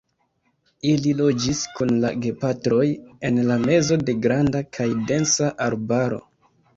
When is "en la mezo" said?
3.29-3.99